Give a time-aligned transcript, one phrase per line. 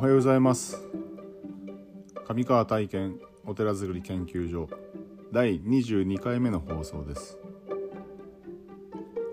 [0.00, 0.78] おはようございます。
[2.26, 4.66] 上川体験お寺づくり研究所
[5.30, 7.38] 第22回目の放送です。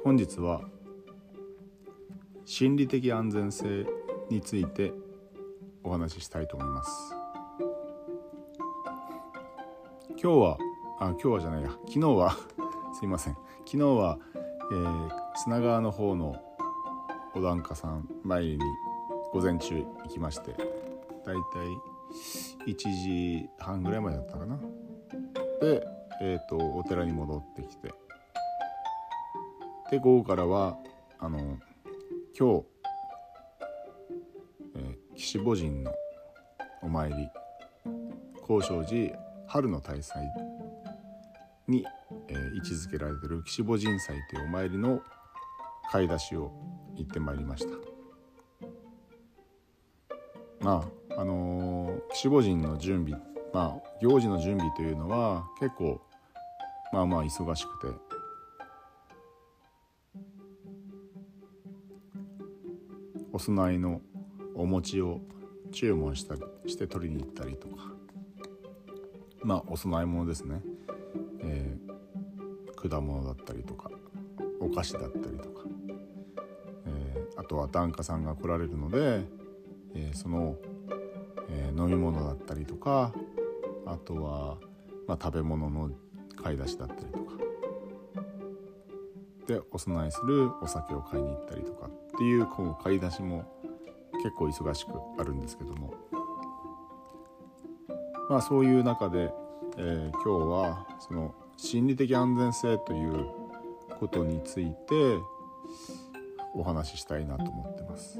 [0.03, 0.59] 本日は
[2.43, 3.85] 心理的安全性
[4.29, 4.91] について
[5.85, 7.15] お話ししたいと思います。
[10.09, 10.57] 今日は
[10.99, 11.69] あ今日はじゃないや。
[11.87, 12.35] 昨日は
[12.99, 13.37] すいません。
[13.65, 14.19] 昨日は、
[14.69, 16.35] えー、砂川の方の
[17.35, 18.65] お檀家さん参りに
[19.37, 20.63] 午前中行きましてだい
[21.27, 21.31] た
[22.65, 24.57] い1時半ぐらいまでだったかな。
[25.61, 25.87] で、
[26.23, 27.93] えーと、お寺に戻ってきて
[29.91, 30.79] で午後からは
[31.19, 31.37] あの
[32.35, 32.65] 今日、
[34.75, 35.91] えー、岸母神の
[36.81, 37.29] お参り
[38.41, 39.15] 高尚寺
[39.45, 40.19] 春の大祭
[41.67, 41.85] に、
[42.27, 44.99] えー、位置づけられてる岸母神祭というお参りの
[45.91, 46.51] 買い出しを
[46.95, 47.86] 行ってまいりました。
[50.67, 50.83] ま
[51.15, 53.17] ああのー、岸母神の準備
[53.53, 56.01] まあ行事の準備というのは結構
[56.91, 57.97] まあまあ忙しくて。
[63.31, 64.01] お供えの
[64.55, 65.21] お餅を
[65.71, 66.35] 注文した
[66.65, 67.93] して取りに行ったりとか。
[69.43, 70.61] まあお供え物ですね、
[71.43, 73.89] えー、果物だったりとか
[74.59, 75.61] お菓子だったりとか。
[77.37, 79.23] あとは檀家さんが来られるので、
[79.97, 80.55] えー、その、
[81.49, 83.13] えー、飲み物だったりとか
[83.85, 84.57] あとは、
[85.07, 85.89] まあ、食べ物の
[86.41, 87.33] 買い出しだったりとか
[89.47, 93.45] でお供えするお酒を買いに行ったりとかっていうこの買い出しも
[94.23, 95.93] 結構忙しくあるんですけども
[98.29, 99.31] まあそういう中で、
[99.77, 103.25] えー、今日はその心理的安全性という
[103.99, 104.75] ことについて
[106.53, 108.19] お話ししたいなと思ってます。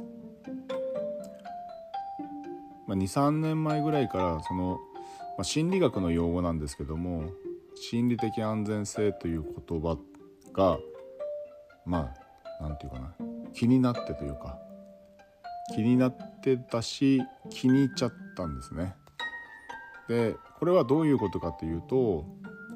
[2.87, 4.79] まあ、23年前ぐらいからその、
[5.37, 7.29] まあ、心理学の用語なんですけども
[7.75, 9.97] 心理的安全性という言葉
[10.53, 10.79] が
[11.85, 12.13] ま
[12.59, 13.13] あ何て言うかな
[13.53, 14.57] 気になってというか
[15.75, 18.95] 気になってたし気に入っちゃったんですね。
[20.07, 22.25] でこれはどういうことかというと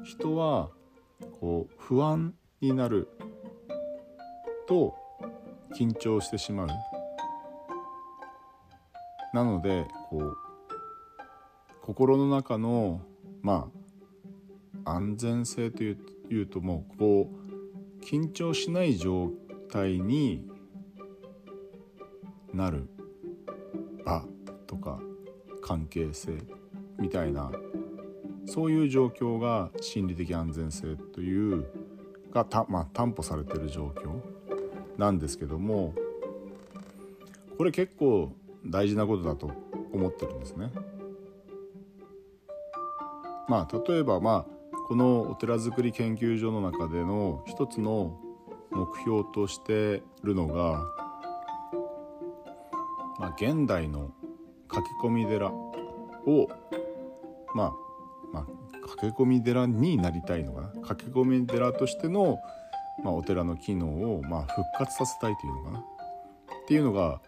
[0.04, 0.68] 人は
[1.40, 3.08] こう不安になる
[4.68, 4.94] と
[5.74, 6.68] 緊張してしまう
[9.32, 10.36] なのでこう
[11.82, 13.00] 心の中の
[13.42, 13.68] ま
[14.84, 15.98] あ安全性という
[16.30, 19.30] いうともうこう緊張しない状
[19.70, 20.46] 態に
[22.52, 22.88] なる
[24.04, 24.24] 場
[24.66, 24.98] とか
[25.62, 26.38] 関係性
[26.98, 27.50] みたいな
[28.46, 31.66] そういう状況が心理的安全性という
[32.32, 34.20] がた、まあ、担保されてる状況
[34.98, 35.94] なんですけども
[37.56, 38.32] これ結構
[38.66, 39.50] 大事なことだと
[39.92, 40.70] 思ってるんですね。
[43.48, 48.18] まあ例えばまあこのお寺づくり研究所の中での一つの
[48.70, 50.84] 目標としてるのが、
[53.18, 54.10] まあ、現代の
[54.68, 56.48] 駆け込み寺を
[57.54, 57.72] まあ
[58.32, 62.38] まあ駆け込み寺になりたいのかな駆け込み寺としての
[63.02, 65.82] まあ、お寺の機能をまあ復活させたいというのかなっ
[66.66, 67.20] ていうのが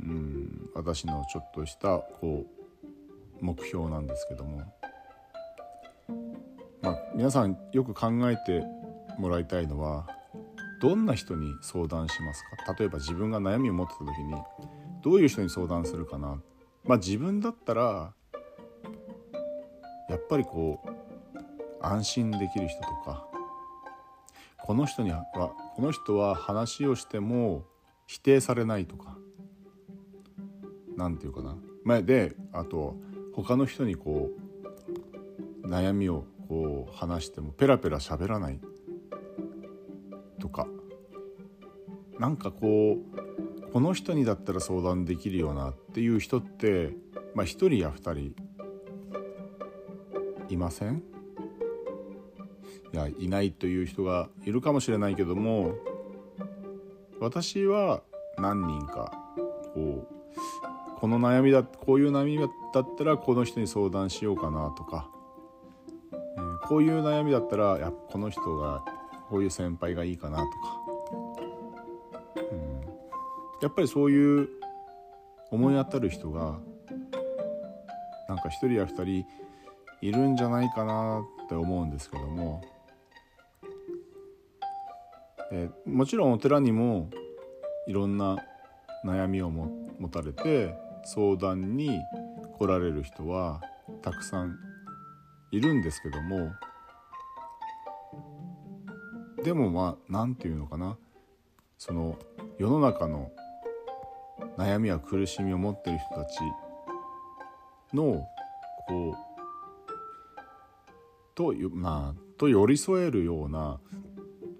[0.00, 2.46] うん私のちょっとしたこ
[3.40, 4.62] う目標なんですけども、
[6.80, 8.64] まあ、皆さんよく考えて
[9.18, 10.06] もらいたいのは
[10.80, 12.74] どんな人に相談しますか？
[12.74, 14.34] 例えば自分が悩みを持ってた時に
[15.02, 16.40] どういう人に相談するかな？
[16.84, 18.12] まあ自分だったら
[20.08, 20.88] やっぱりこう
[21.84, 23.26] 安心できる人とか
[24.58, 27.64] この人にはこの人は話をしても
[28.06, 29.16] 否定されないとか
[30.96, 31.56] 何て言うかな。
[31.84, 32.96] 前であと
[33.34, 34.30] 他の人にこ
[35.64, 38.60] う悩みをこう話してもペラペラ喋らない。
[40.38, 40.66] とか。
[42.18, 46.94] なんかこうこの人にだったら相談できるよなっていう人って
[47.34, 48.34] まあ1人や2人
[50.48, 51.02] いません？
[52.92, 55.74] いやいないという人がいるかもしれないけども
[57.18, 58.02] 私は
[58.36, 59.12] 何人か
[59.74, 60.14] こう
[61.02, 62.44] この悩みだこういう悩みだ
[62.80, 65.10] ったらこの人に相談しようかなとか、
[66.12, 68.84] えー、こういう悩みだったらやこの人が
[69.28, 70.50] こういう先輩がいいかなとか、
[72.52, 72.80] うん、
[73.60, 74.48] やっぱりそういう
[75.50, 76.60] 思い当たる人が
[78.28, 79.26] なんか一人や二人
[80.02, 82.62] いるんじゃないかなって思うんですけども。
[85.50, 87.10] えー、もちろんお寺にも
[87.88, 88.36] いろんな
[89.04, 92.00] 悩みを持たれて相談に
[92.58, 93.60] 来られる人は
[94.02, 94.56] たくさん
[95.50, 96.52] いるんですけども
[99.42, 100.96] でもまあ何て言うのかな。
[101.78, 102.16] その
[102.58, 103.32] 世の中の
[104.56, 106.38] 悩みや苦しみを持ってる人たち
[107.92, 108.24] の
[108.86, 109.32] こう
[111.34, 113.80] とまあと寄り添えるような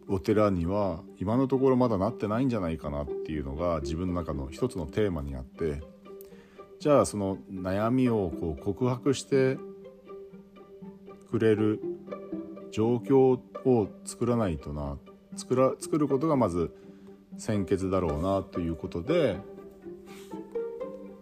[0.09, 5.81] お寺には今のところまだなってないんじゃないかなっていうのが自分の中の一つのテーマにあって
[6.82, 9.56] じゃあその悩みをこう告白して
[11.31, 11.81] くれる
[12.73, 14.99] 状況を作らないとな
[15.37, 16.75] 作ら作ることがまず
[17.38, 19.38] 先決だろうなということで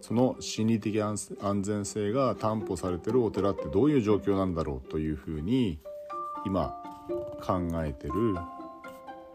[0.00, 5.78] その心理的安全性が担保されてるお寺ってどういう状況なんだろうというふうに
[6.46, 6.74] 今
[7.42, 8.34] 考えてる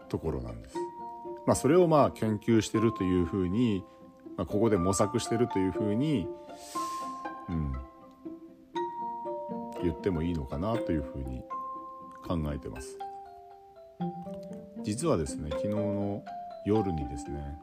[0.08, 0.76] ところなんです。
[1.46, 3.84] まあ、それをまあ研究してるというふうに、
[4.36, 6.28] まあ、ここで模索してるというふうに、
[7.48, 7.72] うん、
[9.82, 11.42] 言ってもいいのかなというふうに
[12.26, 12.98] 考えてます。
[14.82, 16.24] 実はですね昨日の
[16.64, 17.58] 夜にですね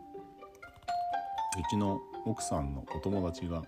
[1.58, 3.64] うちの奥さんのお友達が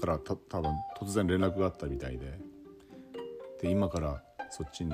[0.00, 2.38] からた多分突然連絡があったみたいで
[3.60, 4.92] で今からそっちに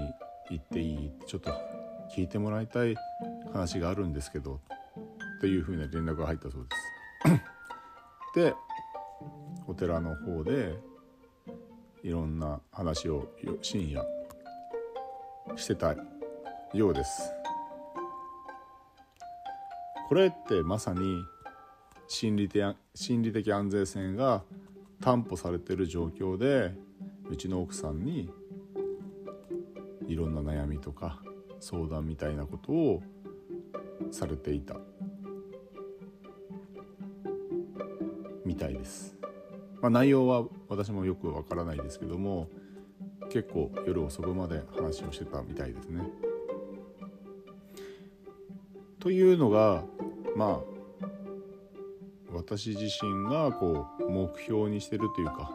[0.50, 1.50] 行っていいってちょっと
[2.14, 2.94] 聞いてもらいたい
[3.52, 4.61] 話があるんですけど
[5.38, 6.95] っていうふうな連絡が入ったそうです。
[8.34, 8.55] で
[9.67, 10.78] お寺の方で
[12.02, 13.28] いろんな話を
[13.62, 14.05] 深夜
[15.56, 15.94] してた
[16.73, 17.32] ようです。
[20.08, 21.00] これってまさに
[22.06, 24.44] 心理的心理的安全性が
[25.00, 26.73] 担保されてる状況で
[27.28, 28.31] うちの奥さんに
[30.06, 31.20] いろんな悩みとか
[31.58, 33.02] 相談みたいなことを
[34.12, 34.76] されていた
[38.56, 39.17] たいです。
[39.81, 42.49] まあ、内容は私もよくわからないですけども
[43.31, 46.03] 結構夜遅くまで話をしてたみたいですね。
[48.99, 49.85] というのが
[50.35, 50.62] ま
[51.03, 51.06] あ
[52.32, 55.50] 私自身がこう目標にしてるというか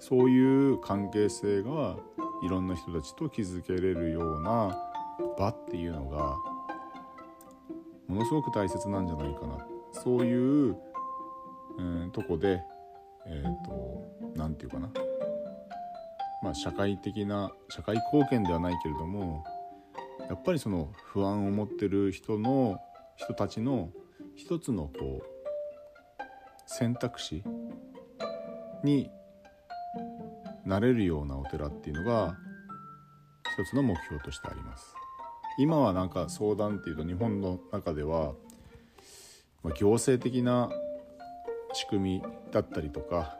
[0.00, 1.96] そういう関係性が
[2.44, 4.76] いろんな人たちと築けれるような
[5.38, 6.36] 場っていうのが
[8.08, 10.76] ものすごく大切なんじゃないかなそういう、
[11.78, 12.62] うん、とこで
[13.26, 14.92] えっ、ー、と何て言うかな
[16.42, 19.44] まあ社会的な社会貢献ではないけれども
[20.28, 22.80] やっぱりその不安を持ってる人の
[23.16, 23.90] 人たちの
[24.34, 25.36] 一つのこう
[26.66, 27.42] 選択肢
[28.82, 29.10] に
[30.64, 32.36] なれるようなお寺っていうのが
[33.58, 34.94] 一つの目標としてあります。
[35.58, 38.34] 今はなんか相談っていうと日本の中では
[39.78, 40.68] 行政的な
[41.76, 43.36] 仕組みだったりとか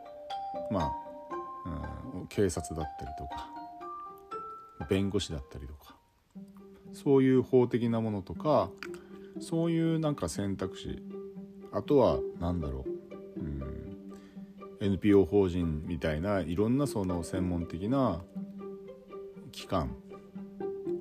[0.69, 0.91] まあ、
[2.15, 3.49] うん、警察だったりとか
[4.87, 5.95] 弁護士だったりとか
[6.93, 8.69] そういう法的なものとか
[9.39, 11.01] そういうなんか選択肢
[11.71, 12.85] あとは何だろ
[13.37, 13.97] う、うん、
[14.81, 18.21] NPO 法人みたいないろんなその専門的な
[19.51, 19.95] 機関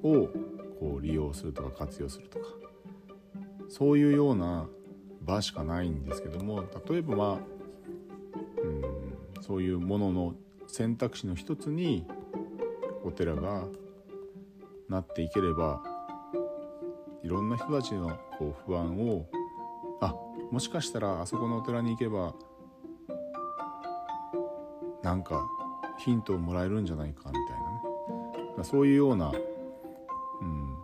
[0.02, 0.30] を
[0.80, 2.46] こう利用するとか活用するとか
[3.68, 4.66] そういうような
[5.26, 7.38] 場しかないんですけども例えばまあ、
[8.62, 10.34] うん、そういうものの
[10.68, 12.06] 選択肢の一つに
[13.04, 13.64] お寺が
[14.88, 15.82] なっていければ
[17.22, 19.26] いろんな人たちのこう不安を
[20.00, 20.14] あ
[20.50, 22.34] もしかしたらあそこのお寺に行けば
[25.02, 25.46] なんか
[25.98, 27.72] ヒントをもらえるんじゃないかみたいな
[28.58, 28.64] ね。
[28.64, 29.32] そういうような、
[30.40, 30.76] うん、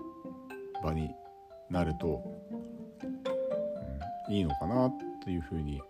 [0.83, 1.11] 場に
[1.71, 2.23] なると、
[4.29, 4.91] いいのかな
[5.23, 5.81] というふうに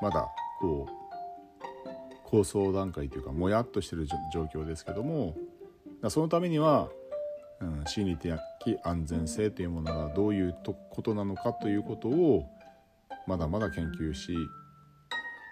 [0.00, 0.28] まだ
[0.60, 5.34] こう構想段階というかもやっとしてる状況ですけども
[6.08, 6.88] そのためには
[7.60, 8.32] うん、心理的
[8.84, 10.56] 安全性というものがどういう
[10.90, 12.48] ことなのかということを
[13.26, 14.28] まだまだ研究し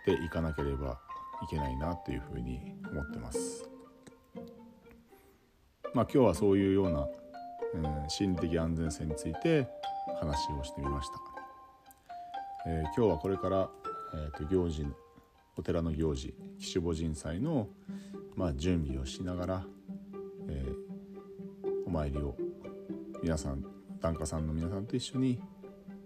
[0.04, 0.98] ていかなければ
[1.42, 2.60] いけないなというふうに
[2.90, 3.68] 思ってます。
[5.94, 7.08] まあ、今日はそういうような、
[7.74, 9.66] うん、心理的安全性について
[10.20, 11.35] 話をしてみました。
[12.66, 13.70] えー、今日はこれから、
[14.14, 14.84] えーと、行事
[15.56, 17.68] お寺の行事岸母神祭の、
[18.34, 19.64] まあ、準備をしながら、
[20.48, 20.86] えー
[21.86, 22.36] お参りを
[23.22, 23.64] 皆さん
[24.00, 25.40] 檀家さんの皆さんと一緒に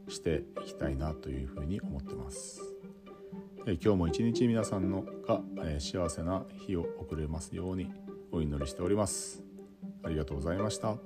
[0.09, 2.61] していきたいなというふうに思ってます。
[3.67, 7.91] え今日も一日皆さんのが、え幸せな日を送れますように
[8.33, 9.43] お祈りしております。
[10.03, 10.97] ありがとうございました。